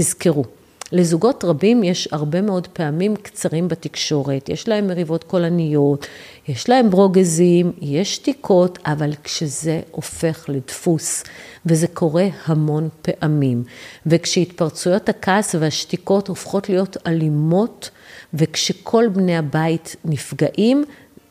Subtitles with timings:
[0.00, 0.44] תזכרו,
[0.92, 6.06] לזוגות רבים יש הרבה מאוד פעמים קצרים בתקשורת, יש להם מריבות קולניות,
[6.48, 11.24] יש להם ברוגזים, יש שתיקות, אבל כשזה הופך לדפוס,
[11.66, 13.64] וזה קורה המון פעמים,
[14.06, 17.90] וכשהתפרצויות הכעס והשתיקות הופכות להיות אלימות,
[18.34, 20.84] וכשכל בני הבית נפגעים,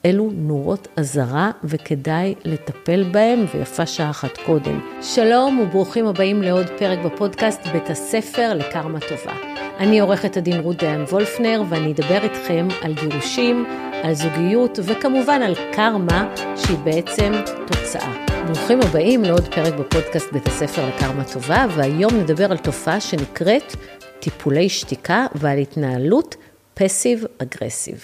[0.05, 4.79] אלו נורות אזהרה וכדאי לטפל בהם, ויפה שעה אחת קודם.
[5.01, 9.33] שלום וברוכים הבאים לעוד פרק בפודקאסט בית הספר לקרמה טובה.
[9.79, 13.65] אני עורכת הדין רות דיין וולפנר, ואני אדבר איתכם על גירושים,
[14.03, 17.31] על זוגיות, וכמובן על קרמה, שהיא בעצם
[17.67, 18.25] תוצאה.
[18.45, 23.75] ברוכים הבאים לעוד פרק בפודקאסט בית הספר לקרמה טובה, והיום נדבר על תופעה שנקראת
[24.19, 26.35] טיפולי שתיקה ועל התנהלות
[26.73, 28.03] פסיב אגרסיב.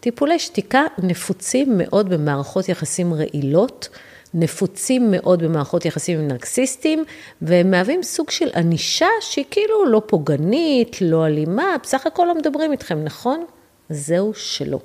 [0.00, 3.88] טיפולי שתיקה נפוצים מאוד במערכות יחסים רעילות,
[4.34, 7.04] נפוצים מאוד במערכות יחסים עם נרקסיסטים,
[7.42, 12.72] והם מהווים סוג של ענישה שהיא כאילו לא פוגענית, לא אלימה, בסך הכל לא מדברים
[12.72, 13.44] איתכם, נכון?
[13.90, 14.78] זהו שלא.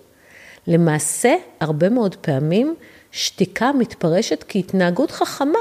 [0.68, 2.76] למעשה, הרבה מאוד פעמים
[3.12, 5.60] שתיקה מתפרשת כהתנהגות חכמה.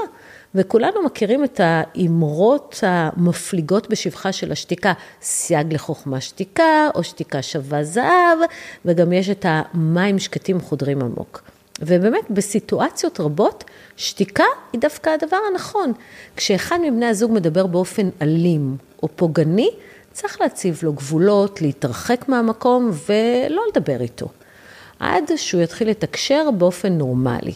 [0.55, 8.37] וכולנו מכירים את האמרות המפליגות בשבחה של השתיקה, סייג לחוכמה שתיקה, או שתיקה שווה זהב,
[8.85, 11.41] וגם יש את המים שקטים חודרים עמוק.
[11.81, 13.63] ובאמת, בסיטואציות רבות,
[13.97, 15.93] שתיקה היא דווקא הדבר הנכון.
[16.35, 19.69] כשאחד מבני הזוג מדבר באופן אלים או פוגעני,
[20.11, 24.27] צריך להציב לו גבולות, להתרחק מהמקום ולא לדבר איתו.
[24.99, 27.53] עד שהוא יתחיל לתקשר באופן נורמלי.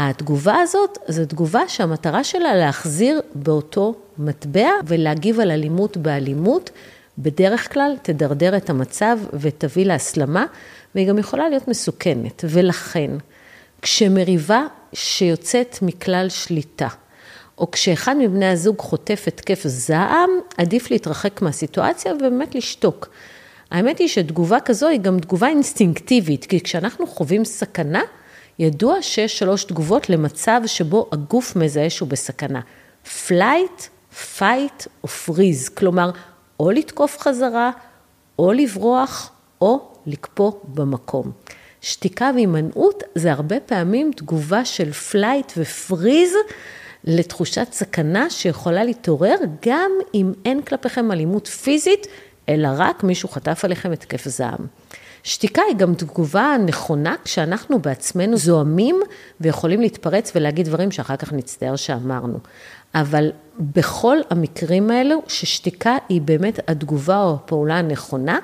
[0.00, 6.70] התגובה הזאת זו תגובה שהמטרה שלה להחזיר באותו מטבע ולהגיב על אלימות באלימות.
[7.18, 10.46] בדרך כלל תדרדר את המצב ותביא להסלמה,
[10.94, 12.44] והיא גם יכולה להיות מסוכנת.
[12.48, 13.10] ולכן,
[13.82, 16.88] כשמריבה שיוצאת מכלל שליטה,
[17.58, 23.08] או כשאחד מבני הזוג חוטף התקף זעם, עדיף להתרחק מהסיטואציה ובאמת לשתוק.
[23.70, 28.02] האמת היא שתגובה כזו היא גם תגובה אינסטינקטיבית, כי כשאנחנו חווים סכנה,
[28.58, 32.60] ידוע שיש שלוש תגובות למצב שבו הגוף מזהה שהוא בסכנה.
[33.26, 33.82] flight,
[34.36, 36.10] fight או freeze, כלומר,
[36.60, 37.70] או לתקוף חזרה,
[38.38, 41.30] או לברוח, או לקפוא במקום.
[41.80, 46.32] שתיקה והימנעות זה הרבה פעמים תגובה של flight ו freeze
[47.04, 52.06] לתחושת סכנה שיכולה להתעורר גם אם אין כלפיכם אלימות פיזית,
[52.48, 54.66] אלא רק מישהו חטף עליכם התקף זעם.
[55.22, 59.00] שתיקה היא גם תגובה נכונה כשאנחנו בעצמנו זועמים
[59.40, 62.38] ויכולים להתפרץ ולהגיד דברים שאחר כך נצטער שאמרנו.
[62.94, 68.38] אבל בכל המקרים האלו, ששתיקה היא באמת התגובה או הפעולה הנכונה,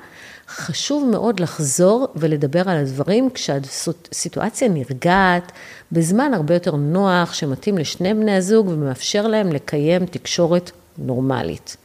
[0.48, 5.52] חשוב מאוד לחזור ולדבר על הדברים כשהסיטואציה נרגעת,
[5.92, 11.76] בזמן הרבה יותר נוח, שמתאים לשני בני הזוג ומאפשר להם לקיים תקשורת נורמלית.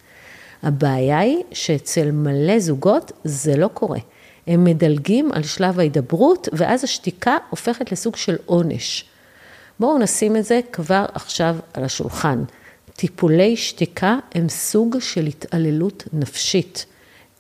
[0.64, 4.00] הבעיה היא שאצל מלא זוגות זה לא קורה.
[4.50, 9.06] הם מדלגים על שלב ההידברות, ואז השתיקה הופכת לסוג של עונש.
[9.80, 12.44] בואו נשים את זה כבר עכשיו על השולחן.
[12.96, 16.86] טיפולי שתיקה הם סוג של התעללות נפשית.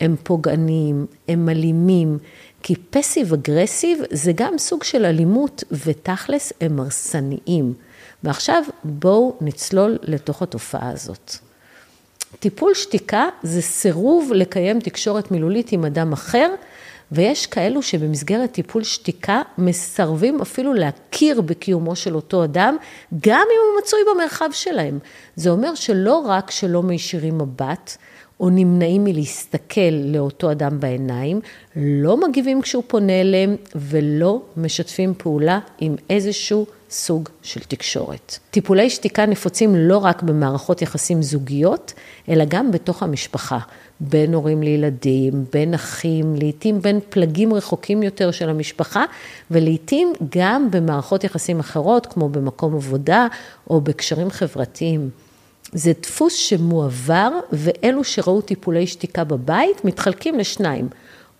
[0.02, 2.18] הם פוגעניים, הם אלימים,
[2.64, 7.74] כי פסיב אגרסיב זה גם סוג של אלימות, ותכלס הם הרסניים.
[8.24, 11.36] ועכשיו בואו נצלול לתוך התופעה הזאת.
[12.40, 16.50] טיפול שתיקה זה סירוב לקיים תקשורת מילולית עם אדם אחר,
[17.12, 22.78] ויש כאלו שבמסגרת טיפול שתיקה מסרבים אפילו להכיר בקיומו של אותו אדם,
[23.24, 25.00] גם אם הוא מצוי במרחב שלהם.
[25.36, 27.97] זה אומר שלא רק שלא מישירים מבט,
[28.40, 31.42] או נמנעים מלהסתכל לאותו אדם בעיניים,
[31.75, 38.38] לא מגיבים כשהוא פונה אליהם ולא משתפים פעולה עם איזשהו סוג של תקשורת.
[38.52, 41.94] טיפולי שתיקה נפוצים לא רק במערכות יחסים זוגיות,
[42.30, 43.60] אלא גם בתוך המשפחה.
[44.00, 49.06] בין הורים לילדים, בין אחים, לעתים בין פלגים רחוקים יותר של המשפחה,
[49.52, 53.28] ולעתים גם במערכות יחסים אחרות, כמו במקום עבודה
[53.70, 55.10] או בקשרים חברתיים.
[55.74, 60.90] זה דפוס שמועבר, ואלו שראו טיפולי שתיקה בבית מתחלקים לשניים.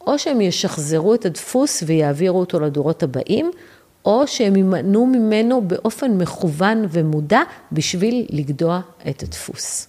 [0.08, 3.52] או שהם ישחזרו את הדפוס ויעבירו אותו לדורות הבאים,
[4.06, 7.42] או שהם יימנעו ממנו באופן מכוון ומודע
[7.72, 9.88] בשביל לגדוע את הדפוס.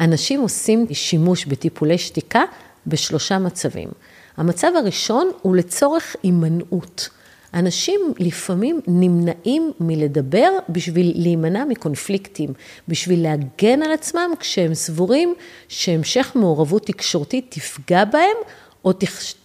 [0.00, 2.42] אנשים עושים שימוש בטיפולי שתיקה
[2.86, 3.88] בשלושה מצבים.
[4.36, 7.08] המצב הראשון הוא לצורך הימנעות.
[7.54, 12.52] אנשים לפעמים נמנעים מלדבר בשביל להימנע מקונפליקטים,
[12.88, 15.34] בשביל להגן על עצמם כשהם סבורים
[15.68, 18.36] שהמשך מעורבות תקשורתית תפגע בהם
[18.84, 18.92] או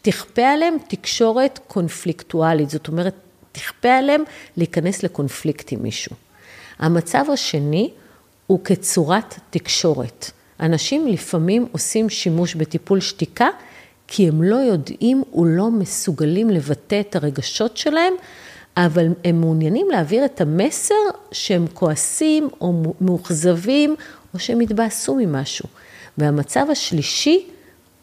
[0.01, 3.13] תכפה עליהם תקשורת קונפליקטואלית, זאת אומרת,
[3.57, 4.23] תכפה עליהם
[4.57, 6.15] להיכנס לקונפליקט עם מישהו.
[6.79, 7.89] המצב השני
[8.47, 10.31] הוא כצורת תקשורת.
[10.59, 13.47] אנשים לפעמים עושים שימוש בטיפול שתיקה,
[14.07, 18.13] כי הם לא יודעים ולא מסוגלים לבטא את הרגשות שלהם,
[18.77, 20.95] אבל הם מעוניינים להעביר את המסר
[21.31, 23.95] שהם כועסים או מאוכזבים
[24.33, 25.69] או שהם התבאסו ממשהו.
[26.17, 27.47] והמצב השלישי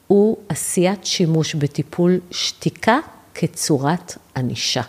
[0.07, 2.99] הוא עשיית שימוש בטיפול שתיקה
[3.35, 4.83] כצורת ענישה.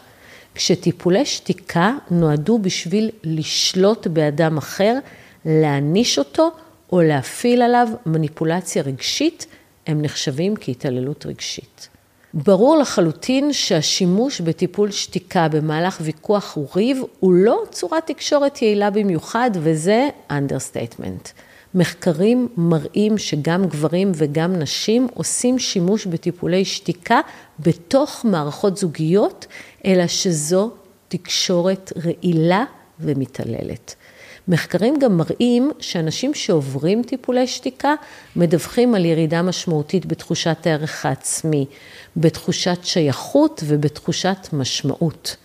[0.55, 4.97] כשטיפולי שתיקה נועדו בשביל לשלוט באדם אחר,
[5.45, 6.51] להעניש אותו
[6.91, 9.45] או להפעיל עליו מניפולציה רגשית,
[9.87, 11.89] הם נחשבים כהתעללות רגשית.
[12.33, 20.09] ברור לחלוטין שהשימוש בטיפול שתיקה במהלך ויכוח וריב הוא לא צורת תקשורת יעילה במיוחד, וזה
[20.31, 21.29] understatement.
[21.75, 27.19] מחקרים מראים שגם גברים וגם נשים עושים שימוש בטיפולי שתיקה
[27.59, 29.45] בתוך מערכות זוגיות,
[29.85, 30.71] אלא שזו
[31.07, 32.63] תקשורת רעילה
[32.99, 33.95] ומתעללת.
[34.47, 37.93] מחקרים גם מראים שאנשים שעוברים טיפולי שתיקה
[38.35, 41.65] מדווחים על ירידה משמעותית בתחושת הערך העצמי,
[42.17, 45.35] בתחושת שייכות ובתחושת משמעות.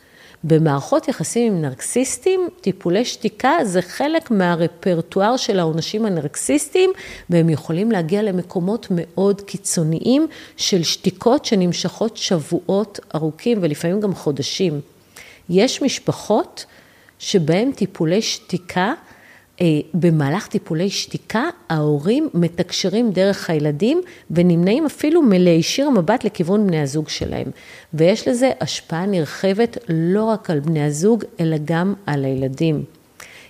[0.44, 6.90] במערכות יחסים עם נרקסיסטים, טיפולי שתיקה זה חלק מהרפרטואר של העונשים הנרקסיסטיים,
[7.30, 10.26] והם יכולים להגיע למקומות מאוד קיצוניים
[10.56, 14.80] של שתיקות שנמשכות שבועות ארוכים ולפעמים גם חודשים.
[15.50, 16.64] יש משפחות
[17.18, 18.94] שבהן טיפולי שתיקה,
[19.94, 27.46] במהלך טיפולי שתיקה, ההורים מתקשרים דרך הילדים ונמנעים אפילו מלהישיר מבט לכיוון בני הזוג שלהם.
[27.94, 32.84] ויש לזה השפעה נרחבת לא רק על בני הזוג, אלא גם על הילדים.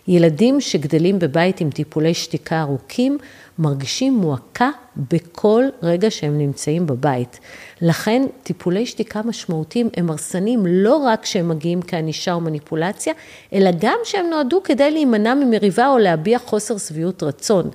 [0.09, 3.19] ילדים שגדלים בבית עם טיפולי שתיקה ארוכים,
[3.59, 7.39] מרגישים מועקה בכל רגע שהם נמצאים בבית.
[7.81, 13.13] לכן טיפולי שתיקה משמעותיים הם הרסנים לא רק כשהם מגיעים כענישה או מניפולציה,
[13.53, 17.71] אלא גם שהם נועדו כדי להימנע ממריבה או להביע חוסר שביעות רצון.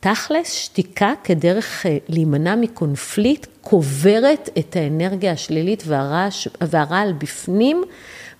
[0.00, 7.82] תכלס, שתיקה כדרך אה, להימנע מקונפליט, קוברת את האנרגיה השלילית והרעש, והרעל בפנים,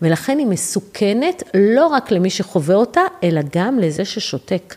[0.02, 4.76] ולכן היא מסוכנת לא רק למי שחווה אותה, אלא גם לזה ששותק.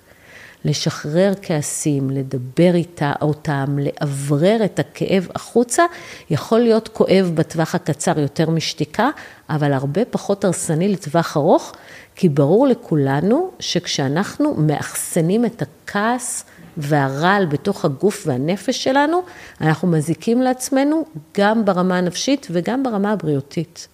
[0.66, 5.84] לשחרר כעסים, לדבר איתה, אותם, לאוורר את הכאב החוצה,
[6.30, 9.10] יכול להיות כואב בטווח הקצר יותר משתיקה,
[9.50, 11.74] אבל הרבה פחות הרסני לטווח ארוך,
[12.16, 16.46] כי ברור לכולנו שכשאנחנו מאחסנים את הכעס
[16.78, 19.22] והרעל בתוך הגוף והנפש שלנו,
[19.62, 21.06] אנחנו מזיקים לעצמנו
[21.38, 23.88] גם ברמה הנפשית וגם ברמה הבריאותית.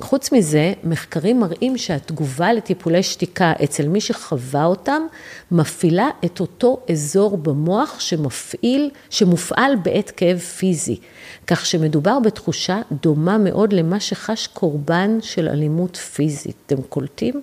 [0.00, 5.02] חוץ מזה, מחקרים מראים שהתגובה לטיפולי שתיקה אצל מי שחווה אותם,
[5.50, 10.96] מפעילה את אותו אזור במוח שמפעיל, שמופעל בעת כאב פיזי.
[11.46, 16.56] כך שמדובר בתחושה דומה מאוד למה שחש קורבן של אלימות פיזית.
[16.66, 17.42] אתם קולטים?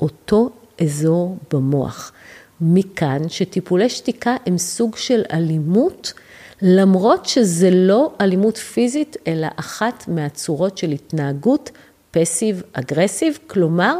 [0.00, 0.50] אותו
[0.82, 2.12] אזור במוח.
[2.60, 6.12] מכאן שטיפולי שתיקה הם סוג של אלימות,
[6.62, 11.70] למרות שזה לא אלימות פיזית, אלא אחת מהצורות של התנהגות
[12.10, 13.98] פסיב אגרסיב, כלומר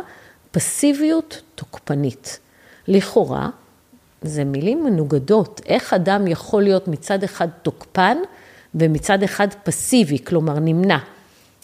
[0.50, 2.38] פסיביות תוקפנית.
[2.88, 3.48] לכאורה,
[4.22, 5.60] זה מילים מנוגדות.
[5.66, 8.16] איך אדם יכול להיות מצד אחד תוקפן
[8.74, 10.98] ומצד אחד פסיבי, כלומר נמנע.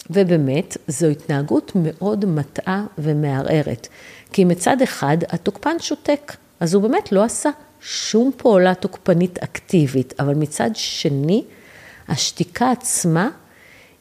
[0.09, 3.87] ובאמת, זו התנהגות מאוד מטעה ומערערת.
[4.33, 7.49] כי מצד אחד, התוקפן שותק, אז הוא באמת לא עשה
[7.85, 11.43] שום פעולה תוקפנית אקטיבית, אבל מצד שני,
[12.07, 13.29] השתיקה עצמה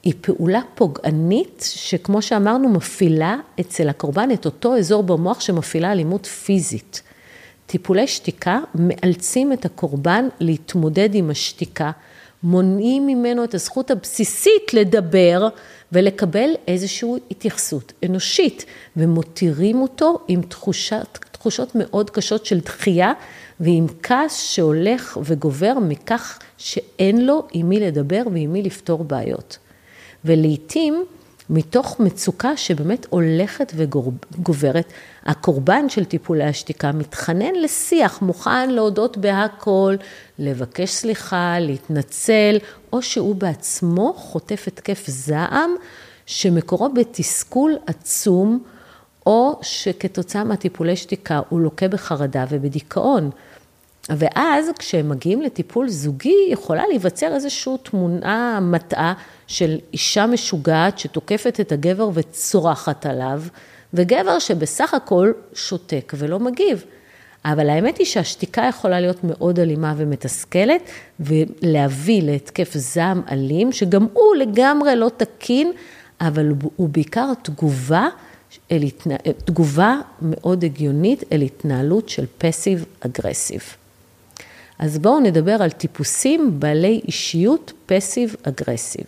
[0.02, 7.02] היא פעולה פוגענית, שכמו שאמרנו, מפעילה אצל הקורבן את אותו אזור במוח שמפעילה אלימות פיזית.
[7.66, 11.90] טיפולי שתיקה מאלצים את הקורבן להתמודד עם השתיקה,
[12.42, 15.48] מונעים ממנו את הזכות הבסיסית לדבר
[15.92, 18.64] ולקבל איזושהי התייחסות אנושית,
[18.96, 23.12] ומותירים אותו עם תחושת, תחושות מאוד קשות של דחייה
[23.62, 29.58] ועם כעס שהולך וגובר מכך שאין לו עם מי לדבר ועם מי לפתור בעיות.
[30.24, 31.04] ולעיתים,
[31.50, 34.92] מתוך מצוקה שבאמת הולכת וגוברת,
[35.24, 39.94] הקורבן של טיפולי השתיקה מתחנן לשיח, מוכן להודות בהכל,
[40.38, 42.58] לבקש סליחה, להתנצל,
[42.92, 45.70] או שהוא בעצמו חוטף התקף זעם
[46.26, 48.62] שמקורו בתסכול עצום,
[49.26, 53.30] או שכתוצאה מהטיפולי שתיקה הוא לוקה בחרדה ובדיכאון.
[54.10, 59.14] ואז כשהם מגיעים לטיפול זוגי, יכולה להיווצר איזושהי תמונה מטעה
[59.46, 63.42] של אישה משוגעת שתוקפת את הגבר וצורחת עליו,
[63.94, 66.84] וגבר שבסך הכל שותק ולא מגיב.
[67.44, 70.82] אבל האמת היא שהשתיקה יכולה להיות מאוד אלימה ומתסכלת,
[71.20, 75.72] ולהביא להתקף זעם אלים, שגם הוא לגמרי לא תקין,
[76.20, 78.08] אבל הוא בעיקר תגובה,
[78.72, 78.82] אל,
[79.44, 83.62] תגובה מאוד הגיונית אל התנהלות של פסיב אגרסיב.
[84.78, 89.06] אז בואו נדבר על טיפוסים בעלי אישיות פסיב-אגרסיב.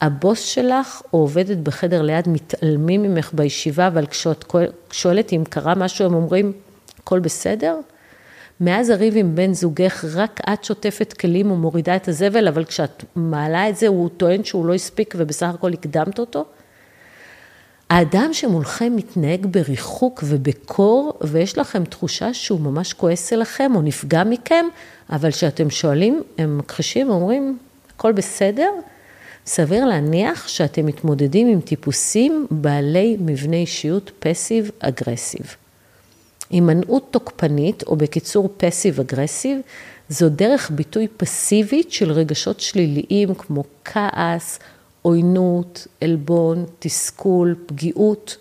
[0.00, 4.44] הבוס שלך או עובדת בחדר ליד מתעלמים ממך בישיבה, אבל כשאת
[4.90, 6.52] שואלת אם קרה משהו, הם אומרים,
[6.98, 7.76] הכל בסדר?
[8.60, 13.68] מאז הריב עם בן זוגך, רק את שוטפת כלים ומורידה את הזבל, אבל כשאת מעלה
[13.68, 16.44] את זה, הוא טוען שהוא לא הספיק ובסך הכל הקדמת אותו?
[17.90, 24.66] האדם שמולכם מתנהג בריחוק ובקור, ויש לכם תחושה שהוא ממש כועס אליכם או נפגע מכם,
[25.10, 27.58] אבל כשאתם שואלים, הם מכחישים ואומרים,
[27.96, 28.70] הכל בסדר?
[29.46, 35.56] סביר להניח שאתם מתמודדים עם טיפוסים בעלי מבנה אישיות passive-aggressive.
[36.50, 39.58] הימנעות תוקפנית, או בקיצור passive-aggressive,
[40.08, 44.58] זו דרך ביטוי פסיבית של רגשות שליליים כמו כעס,
[45.04, 48.36] עוינות, עלבון, תסכול, פגיעות.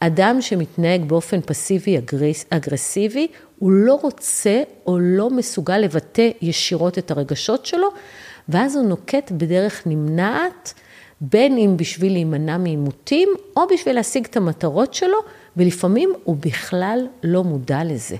[0.00, 1.98] אדם שמתנהג באופן פסיבי
[2.50, 3.28] אגרסיבי,
[3.58, 7.88] הוא לא רוצה או לא מסוגל לבטא ישירות את הרגשות שלו,
[8.48, 10.74] ואז הוא נוקט בדרך נמנעת,
[11.20, 15.18] בין אם בשביל להימנע מעימותים, או בשביל להשיג את המטרות שלו,
[15.56, 18.16] ולפעמים הוא בכלל לא מודע לזה.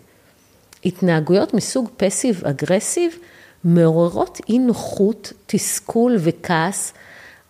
[0.84, 3.18] התנהגויות מסוג פסיב-אגרסיב
[3.64, 6.92] מעוררות אי נוחות, תסכול וכעס,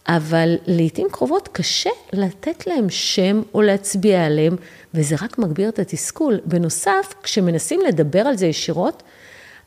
[0.08, 4.56] אבל לעיתים קרובות קשה לתת להם שם או להצביע עליהם,
[4.94, 6.40] וזה רק מגביר את התסכול.
[6.44, 9.02] בנוסף, כשמנסים לדבר על זה ישירות,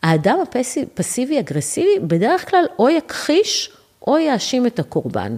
[0.03, 0.37] האדם
[0.95, 3.71] הפסיבי-אגרסיבי בדרך כלל או יכחיש
[4.07, 5.37] או יאשים את הקורבן.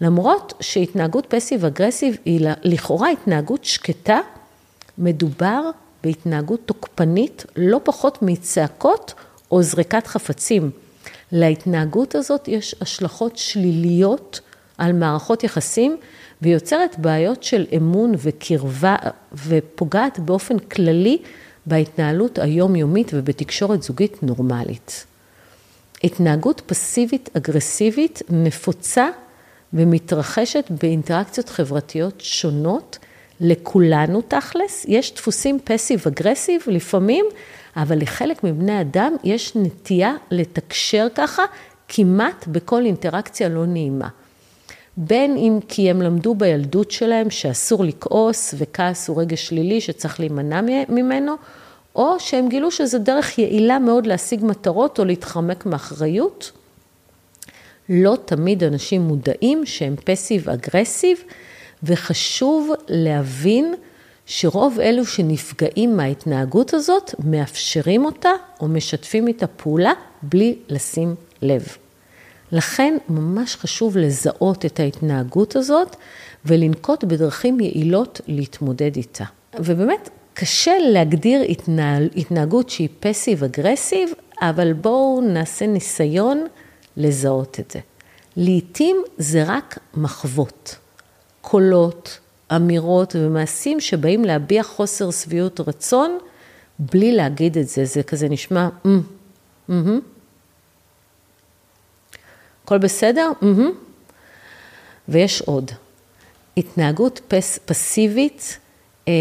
[0.00, 4.20] למרות שהתנהגות פסיב-אגרסיב היא לכאורה התנהגות שקטה,
[4.98, 5.70] מדובר
[6.04, 9.14] בהתנהגות תוקפנית לא פחות מצעקות
[9.50, 10.70] או זריקת חפצים.
[11.32, 14.40] להתנהגות הזאת יש השלכות שליליות
[14.78, 15.96] על מערכות יחסים
[16.42, 18.96] ויוצרת בעיות של אמון וקרבה
[19.46, 21.18] ופוגעת באופן כללי
[21.66, 25.06] בהתנהלות היומיומית ובתקשורת זוגית נורמלית.
[26.04, 29.08] התנהגות פסיבית אגרסיבית נפוצה
[29.72, 32.98] ומתרחשת באינטראקציות חברתיות שונות,
[33.40, 37.24] לכולנו תכלס, יש דפוסים פסיב אגרסיב לפעמים,
[37.76, 41.42] אבל לחלק מבני אדם יש נטייה לתקשר ככה
[41.88, 44.08] כמעט בכל אינטראקציה לא נעימה.
[44.96, 50.60] בין אם כי הם למדו בילדות שלהם שאסור לכעוס וכעס הוא רגע שלילי שצריך להימנע
[50.88, 51.34] ממנו,
[51.96, 56.52] או שהם גילו שזו דרך יעילה מאוד להשיג מטרות או להתחמק מאחריות.
[57.88, 61.18] לא תמיד אנשים מודעים שהם פסיב אגרסיב,
[61.82, 63.74] וחשוב להבין
[64.32, 71.66] שרוב אלו שנפגעים מההתנהגות הזאת, מאפשרים אותה או משתפים איתה פעולה בלי לשים לב.
[72.52, 75.96] לכן ממש חשוב לזהות את ההתנהגות הזאת
[76.44, 79.24] ולנקוט בדרכים יעילות להתמודד איתה.
[79.58, 84.10] ובאמת, קשה להגדיר התנהג, התנהגות שהיא פסיב אגרסיב,
[84.40, 86.46] אבל בואו נעשה ניסיון
[86.96, 87.80] לזהות את זה.
[88.36, 90.76] לעתים זה רק מחוות,
[91.40, 92.18] קולות,
[92.56, 96.18] אמירות ומעשים שבאים להביע חוסר שביעות רצון
[96.78, 98.88] בלי להגיד את זה, זה כזה נשמע, mm,
[99.70, 99.72] mm-hmm.
[102.64, 103.30] הכל בסדר?
[103.42, 103.90] Mm-hmm.
[105.08, 105.70] ויש עוד.
[106.56, 108.58] התנהגות פס, פסיבית
[109.08, 109.12] אה,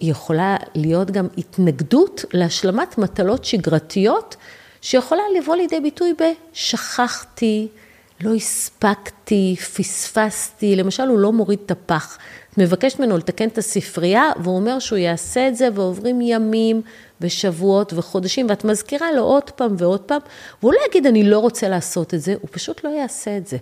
[0.00, 4.36] יכולה להיות גם התנגדות להשלמת מטלות שגרתיות,
[4.80, 6.14] שיכולה לבוא לידי ביטוי
[6.52, 7.68] בשכחתי,
[8.20, 12.18] לא הספקתי, פספסתי, למשל הוא לא מוריד את הפח.
[12.54, 16.82] את מבקשת ממנו לתקן את הספרייה, והוא אומר שהוא יעשה את זה, ועוברים ימים
[17.20, 20.20] ושבועות וחודשים, ואת מזכירה לו עוד פעם ועוד פעם,
[20.62, 23.56] והוא לא יגיד, אני לא רוצה לעשות את זה, הוא פשוט לא יעשה את זה.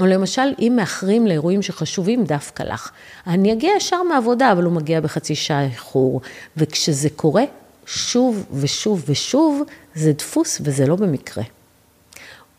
[0.00, 2.90] או למשל, אם מאחרים לאירועים שחשובים דווקא לך,
[3.26, 6.20] אני אגיע ישר מהעבודה, אבל הוא מגיע בחצי שעה איחור,
[6.56, 7.44] וכשזה קורה
[7.86, 9.62] שוב ושוב ושוב,
[9.94, 11.44] זה דפוס וזה לא במקרה.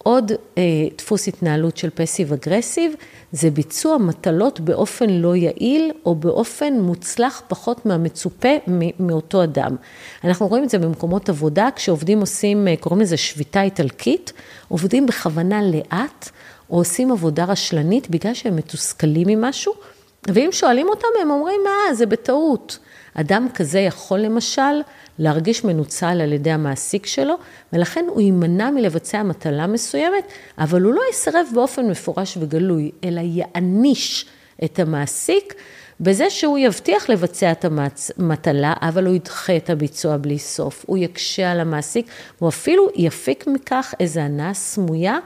[0.07, 0.63] עוד אה,
[0.97, 2.93] דפוס התנהלות של פסיב אגרסיב,
[3.31, 8.49] זה ביצוע מטלות באופן לא יעיל או באופן מוצלח פחות מהמצופה
[8.99, 9.75] מאותו אדם.
[10.23, 14.33] אנחנו רואים את זה במקומות עבודה, כשעובדים עושים, אה, קוראים לזה שביתה איטלקית,
[14.67, 16.29] עובדים בכוונה לאט,
[16.69, 19.73] או עושים עבודה רשלנית בגלל שהם מתוסכלים ממשהו,
[20.27, 22.79] ואם שואלים אותם, הם אומרים, אה, זה בטעות.
[23.13, 24.81] אדם כזה יכול למשל
[25.19, 27.35] להרגיש מנוצל על ידי המעסיק שלו,
[27.73, 30.23] ולכן הוא יימנע מלבצע מטלה מסוימת,
[30.57, 34.25] אבל הוא לא יסרב באופן מפורש וגלוי, אלא יעניש
[34.63, 35.53] את המעסיק
[35.99, 41.51] בזה שהוא יבטיח לבצע את המטלה, אבל הוא ידחה את הביצוע בלי סוף, הוא יקשה
[41.51, 42.07] על המעסיק,
[42.39, 45.17] הוא אפילו יפיק מכך איזו הנאה סמויה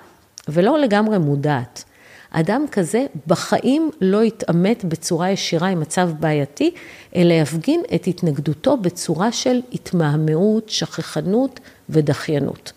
[0.48, 1.84] ולא לגמרי מודעת.
[2.32, 6.72] אדם כזה בחיים לא יתעמת בצורה ישירה עם מצב בעייתי,
[7.16, 11.60] אלא יפגין את התנגדותו בצורה של התמהמהות, שכחנות
[11.90, 12.72] ודחיינות.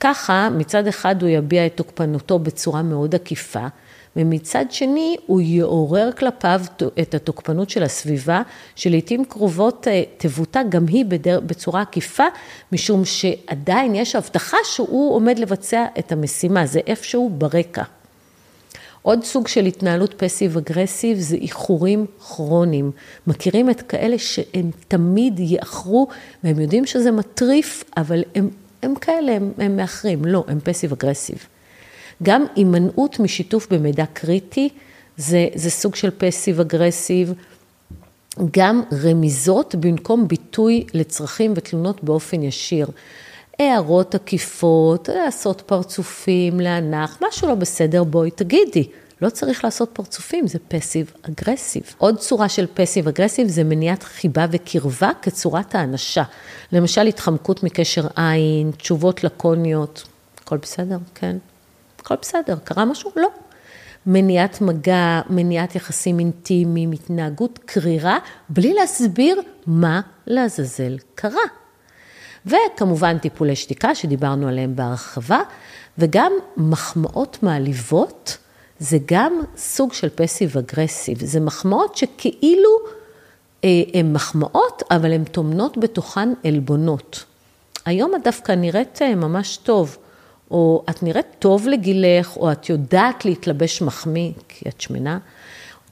[0.00, 3.66] ככה, מצד אחד הוא יביע את תוקפנותו בצורה מאוד עקיפה,
[4.16, 6.60] ומצד שני הוא יעורר כלפיו
[7.00, 8.42] את התוקפנות של הסביבה,
[8.76, 12.24] שלעיתים קרובות אה, תבוטא גם היא בדר, בצורה עקיפה,
[12.72, 17.82] משום שעדיין יש הבטחה שהוא עומד לבצע את המשימה, זה איפשהו ברקע.
[19.08, 22.90] עוד סוג של התנהלות פסיב אגרסיב זה איחורים כרוניים.
[23.26, 26.08] מכירים את כאלה שהם תמיד יאחרו,
[26.44, 28.48] והם יודעים שזה מטריף, אבל הם,
[28.82, 30.24] הם כאלה, הם, הם מאחרים.
[30.24, 31.46] לא, הם passive aggressive.
[32.22, 34.68] גם הימנעות משיתוף במידע קריטי,
[35.16, 37.32] זה, זה סוג של passive aggressive.
[38.50, 42.86] גם רמיזות במקום ביטוי לצרכים ותלונות באופן ישיר.
[43.58, 48.88] הערות עקיפות, לעשות פרצופים, להנח, משהו לא בסדר, בואי תגידי.
[49.22, 51.82] לא צריך לעשות פרצופים, זה passive aggressive.
[51.98, 56.22] עוד צורה של passive aggressive זה מניעת חיבה וקרבה כצורת הענשה.
[56.72, 60.04] למשל, התחמקות מקשר עין, תשובות לקוניות,
[60.42, 61.36] הכל בסדר, כן?
[62.00, 63.10] הכל בסדר, קרה משהו?
[63.16, 63.28] לא.
[64.06, 71.40] מניעת מגע, מניעת יחסים אינטימיים, התנהגות קרירה, בלי להסביר מה לעזאזל קרה.
[72.46, 75.40] וכמובן טיפולי שתיקה שדיברנו עליהם בהרחבה,
[75.98, 78.36] וגם מחמאות מעליבות,
[78.78, 81.18] זה גם סוג של פסיב אגרסיב.
[81.24, 82.70] זה מחמאות שכאילו
[83.64, 87.24] אה, הן מחמאות, אבל הן טומנות בתוכן עלבונות.
[87.86, 89.96] היום את דווקא נראית אה, ממש טוב.
[90.50, 95.18] או את נראית טוב לגילך, או את יודעת להתלבש מחמיא, כי את שמנה,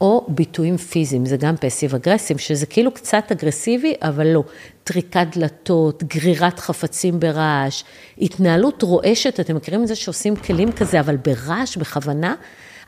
[0.00, 4.42] או ביטויים פיזיים, זה גם פסיב אגרסיב, שזה כאילו קצת אגרסיבי, אבל לא.
[4.84, 7.82] טריקת דלתות, גרירת חפצים ברעש,
[8.18, 12.34] התנהלות רועשת, אתם מכירים את זה שעושים כלים כזה, אבל ברעש, בכוונה,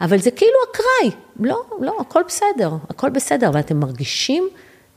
[0.01, 1.21] אבל זה כאילו אקראי.
[1.41, 4.49] לא, לא, הכל בסדר, הכל בסדר, אבל אתם מרגישים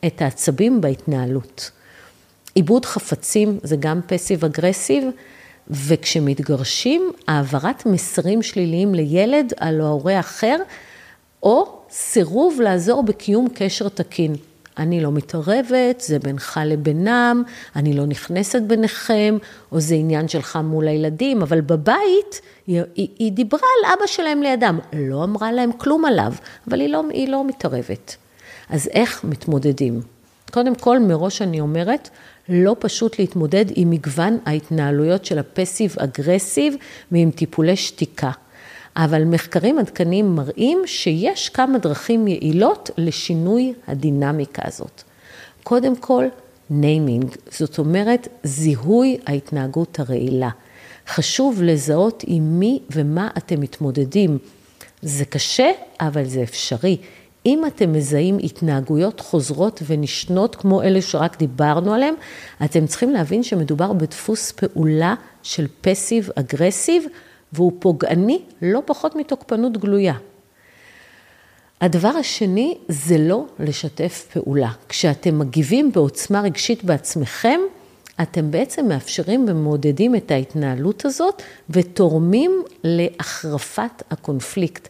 [0.06, 1.72] את העצבים בהתנהלות.
[2.56, 5.04] עיבוד חפצים זה גם פסיב אגרסיב.
[5.70, 10.56] וכשמתגרשים, העברת מסרים שליליים לילד על ההורה האחר,
[11.44, 14.36] או סירוב לעזור בקיום קשר תקין.
[14.78, 17.44] אני לא מתערבת, זה בינך לבינם,
[17.76, 19.38] אני לא נכנסת ביניכם,
[19.72, 24.44] או זה עניין שלך מול הילדים, אבל בבית היא, היא, היא דיברה על אבא שלהם
[24.44, 26.34] לידם, לא אמרה להם כלום עליו,
[26.68, 28.16] אבל היא לא, היא לא מתערבת.
[28.70, 30.02] אז איך מתמודדים?
[30.52, 32.10] קודם כל, מראש אני אומרת,
[32.50, 36.76] לא פשוט להתמודד עם מגוון ההתנהלויות של ה passive aggressive
[37.12, 38.32] ועם טיפולי שתיקה.
[38.96, 45.04] אבל מחקרים עדכניים מראים שיש כמה דרכים יעילות לשינוי הדינמיקה הזאת.
[45.64, 46.26] קודם כל,
[46.70, 50.50] naming, זאת אומרת זיהוי ההתנהגות הרעילה.
[51.08, 54.38] חשוב לזהות עם מי ומה אתם מתמודדים.
[55.02, 56.98] זה קשה, אבל זה אפשרי.
[57.46, 62.14] אם אתם מזהים התנהגויות חוזרות ונשנות כמו אלה שרק דיברנו עליהן,
[62.66, 67.06] אתם צריכים להבין שמדובר בדפוס פעולה של פסיב אגרסיב,
[67.54, 70.14] והוא פוגעני לא פחות מתוקפנות גלויה.
[71.82, 74.72] הדבר השני זה לא לשתף פעולה.
[74.90, 77.60] כשאתם מגיבים בעוצמה רגשית בעצמכם,
[78.22, 84.88] אתם בעצם מאפשרים ומעודדים את ההתנהלות הזאת ותורמים להחרפת הקונפליקט.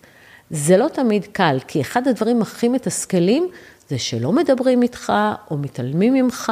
[0.50, 3.48] זה לא תמיד קל, כי אחד הדברים הכי מתסכלים
[3.90, 5.14] זה שלא מדברים איתך,
[5.52, 6.52] או מתעלמים ממך,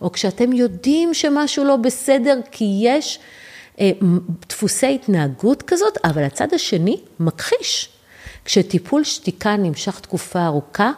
[0.00, 3.18] או כשאתם יודעים שמשהו לא בסדר, כי יש
[4.48, 7.88] דפוסי התנהגות כזאת, אבל הצד השני מכחיש.
[8.44, 10.92] כשטיפול שתיקה נמשך תקופה ארוכה,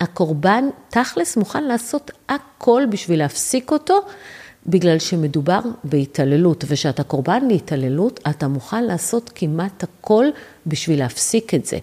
[0.00, 4.00] הקורבן תכלס מוכן לעשות הכל בשביל להפסיק אותו,
[4.66, 10.26] בגלל שמדובר בהתעללות, וכשאתה קורבן להתעללות, אתה מוכן לעשות כמעט הכל
[10.66, 11.78] בשביל להפסיק את זה.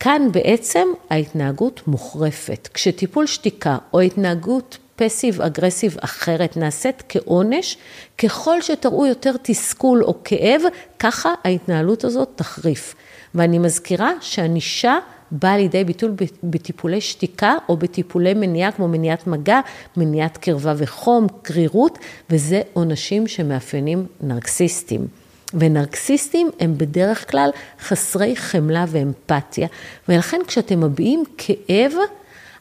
[0.00, 2.68] כאן בעצם ההתנהגות מוחרפת.
[2.74, 7.76] כשטיפול שתיקה או התנהגות פסיב אגרסיב אחרת נעשית כעונש,
[8.18, 10.62] ככל שתראו יותר תסכול או כאב,
[10.98, 12.94] ככה ההתנהלות הזאת תחריף.
[13.34, 14.98] ואני מזכירה שענישה
[15.30, 19.60] באה לידי ביטול בטיפולי שתיקה או בטיפולי מניעה כמו מניעת מגע,
[19.96, 21.98] מניעת קרבה וחום, קרירות,
[22.30, 25.06] וזה עונשים שמאפיינים נרקסיסטים.
[25.54, 27.50] ונרקסיסטים הם בדרך כלל
[27.80, 29.68] חסרי חמלה ואמפתיה,
[30.08, 31.92] ולכן כשאתם מביעים כאב,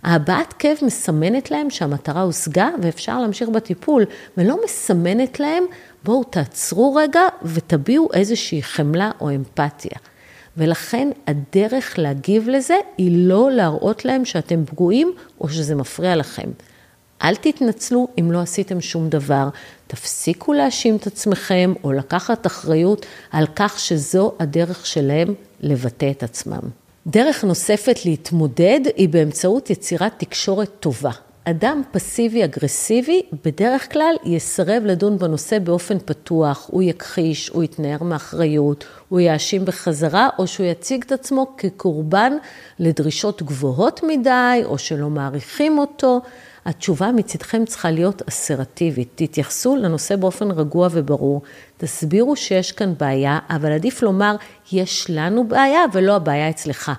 [0.04, 4.06] ההבעת כאב מסמנת להם שהמטרה הושגה ואפשר להמשיך בטיפול,
[4.38, 5.64] ולא מסמנת להם,
[6.04, 9.98] בואו תעצרו רגע ותביעו איזושהי חמלה או אמפתיה.
[10.58, 15.12] ולכן הדרך להגיב לזה היא לא להראות להם שאתם פגועים
[15.42, 16.50] או שזה מפריע לכם.
[17.24, 19.50] אל תתנצלו אם לא עשיתם שום דבר.
[19.88, 26.81] תפסיקו להאשים את עצמכם או לקחת אחריות על כך שזו הדרך שלהם לבטא את עצמם.
[27.08, 31.12] דרך נוספת להתמודד היא באמצעות יצירת תקשורת טובה.
[31.44, 39.20] אדם פסיבי-אגרסיבי בדרך כלל יסרב לדון בנושא באופן פתוח, הוא יכחיש, הוא יתנער מאחריות, הוא
[39.20, 42.34] יאשים בחזרה, או שהוא יציג את עצמו כקורבן
[42.80, 46.22] לדרישות גבוהות מדי, או שלא מעריכים אותו.
[46.66, 49.10] התשובה מצדכם צריכה להיות אסרטיבית.
[49.16, 51.42] תתייחסו לנושא באופן רגוע וברור,
[51.78, 54.36] תסבירו שיש כאן בעיה, אבל עדיף לומר,
[54.72, 56.92] יש לנו בעיה ולא הבעיה אצלך.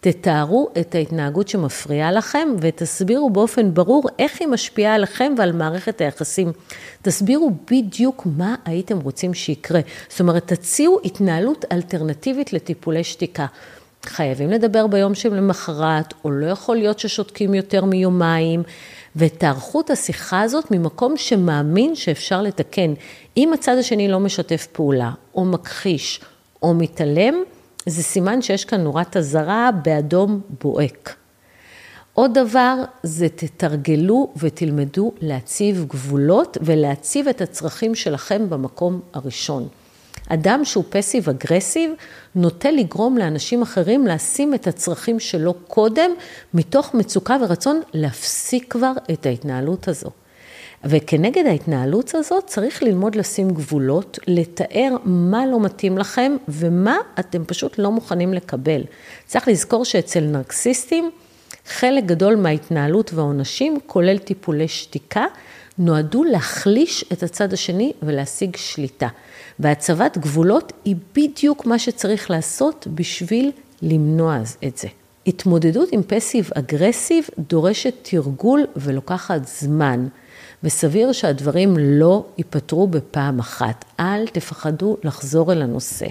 [0.00, 6.52] תתארו את ההתנהגות שמפריעה לכם ותסבירו באופן ברור איך היא משפיעה עליכם ועל מערכת היחסים.
[7.02, 9.80] תסבירו בדיוק מה הייתם רוצים שיקרה.
[10.08, 13.46] זאת אומרת, תציעו התנהלות אלטרנטיבית לטיפולי שתיקה.
[14.06, 18.62] חייבים לדבר ביום שלמחרת, או לא יכול להיות ששותקים יותר מיומיים,
[19.16, 22.94] ותערכו את השיחה הזאת ממקום שמאמין שאפשר לתקן.
[23.36, 26.20] אם הצד השני לא משתף פעולה, או מכחיש,
[26.62, 27.34] או מתעלם,
[27.86, 31.16] זה סימן שיש כאן נורת אזהרה באדום בוהק.
[32.14, 39.68] עוד דבר זה תתרגלו ותלמדו להציב גבולות ולהציב את הצרכים שלכם במקום הראשון.
[40.28, 41.92] אדם שהוא פסיב אגרסיב
[42.34, 46.10] נוטה לגרום לאנשים אחרים לשים את הצרכים שלו קודם,
[46.54, 50.10] מתוך מצוקה ורצון להפסיק כבר את ההתנהלות הזו.
[50.84, 57.78] וכנגד ההתנהלות הזאת צריך ללמוד לשים גבולות, לתאר מה לא מתאים לכם ומה אתם פשוט
[57.78, 58.82] לא מוכנים לקבל.
[59.26, 61.10] צריך לזכור שאצל נרקסיסטים,
[61.66, 65.24] חלק גדול מההתנהלות והעונשים, כולל טיפולי שתיקה,
[65.78, 69.08] נועדו להחליש את הצד השני ולהשיג שליטה.
[69.58, 74.88] והצבת גבולות היא בדיוק מה שצריך לעשות בשביל למנוע את זה.
[75.26, 80.06] התמודדות עם פסיב אגרסיב דורשת תרגול ולוקחת זמן.
[80.64, 83.84] וסביר שהדברים לא ייפתרו בפעם אחת.
[84.00, 86.06] אל תפחדו לחזור אל הנושא.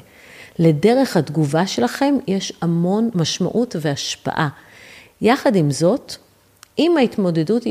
[0.60, 4.50] לדרך התגובה שלכם יש המון משמעות והשפעה.
[5.22, 6.16] יחד עם זאת,
[6.80, 7.64] אם ההתמודדות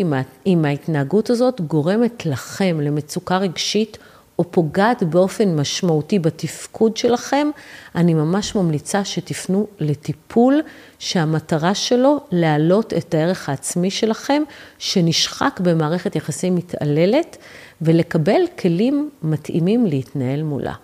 [0.45, 3.99] עם ההתנהגות הזאת גורמת לכם למצוקה רגשית
[4.43, 7.51] או פוגעת באופן משמעותי בתפקוד שלכם,
[7.95, 10.63] אני ממש ממליצה שתפנו לטיפול
[10.99, 14.43] שהמטרה שלו להעלות את הערך העצמי שלכם,
[14.79, 17.37] שנשחק במערכת יחסים מתעללת,
[17.83, 20.75] ולקבל כלים מתאימים להתנהל מולה.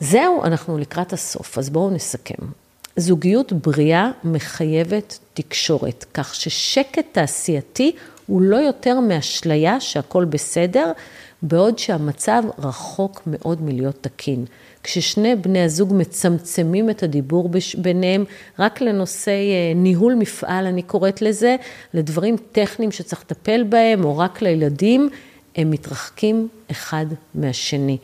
[0.00, 2.44] זהו, אנחנו לקראת הסוף, אז בואו נסכם.
[2.96, 7.92] זוגיות בריאה מחייבת תקשורת, כך ששקט תעשייתי
[8.26, 10.92] הוא לא יותר מאשליה שהכל בסדר,
[11.42, 14.44] בעוד שהמצב רחוק מאוד מלהיות תקין.
[14.82, 18.24] כששני בני הזוג מצמצמים את הדיבור ביניהם
[18.58, 21.56] רק לנושא אה, ניהול מפעל, אני קוראת לזה,
[21.94, 25.08] לדברים טכניים שצריך לטפל בהם, או רק לילדים,
[25.56, 27.98] הם מתרחקים אחד מהשני.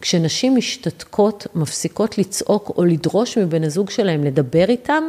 [0.00, 5.04] כשנשים משתתקות, מפסיקות לצעוק או לדרוש מבן הזוג שלהם לדבר איתם,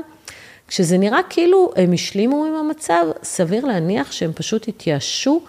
[0.68, 5.42] כשזה נראה כאילו הם השלימו עם המצב, סביר להניח שהם פשוט התייאשו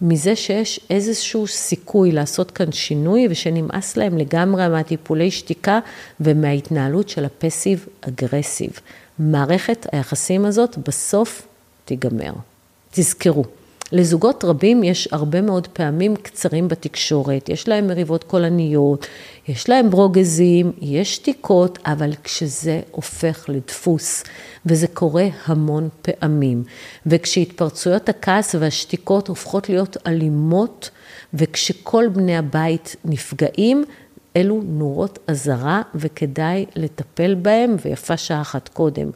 [0.00, 5.78] מזה שיש איזשהו סיכוי לעשות כאן שינוי ושנמאס להם לגמרי מהטיפולי שתיקה
[6.20, 8.70] ומההתנהלות של הפסיב אגרסיב.
[9.18, 11.46] מערכת היחסים הזאת בסוף
[11.84, 12.32] תיגמר.
[12.90, 13.44] תזכרו,
[13.92, 19.06] לזוגות רבים יש הרבה מאוד פעמים קצרים בתקשורת, יש להם מריבות קולניות,
[19.48, 24.24] יש להם ברוגזים, יש שתיקות, אבל כשזה הופך לדפוס,
[24.66, 26.64] וזה קורה המון פעמים,
[27.06, 30.90] וכשהתפרצויות הכעס והשתיקות הופכות להיות אלימות,
[31.34, 33.84] וכשכל בני הבית נפגעים,
[34.36, 39.10] אלו נורות אזהרה וכדאי לטפל בהם, ויפה שעה אחת קודם.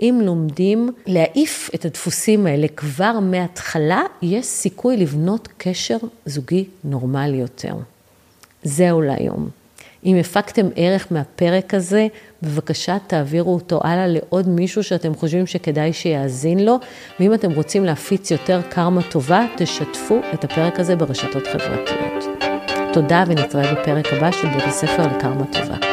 [0.00, 7.74] אם לומדים להעיף את הדפוסים האלה כבר מההתחלה, יש סיכוי לבנות קשר זוגי נורמלי יותר.
[8.62, 9.48] זהו להיום.
[10.04, 12.06] אם הפקתם ערך מהפרק הזה,
[12.42, 16.78] בבקשה תעבירו אותו הלאה לעוד מישהו שאתם חושבים שכדאי שיאזין לו,
[17.20, 22.24] ואם אתם רוצים להפיץ יותר קרמה טובה, תשתפו את הפרק הזה ברשתות חברתיות.
[22.92, 25.91] תודה ונתראה בפרק הבא של בית הספר לקרמה טובה.